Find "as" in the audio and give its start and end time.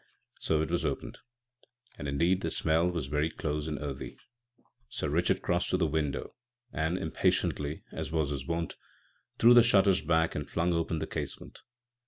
7.91-8.11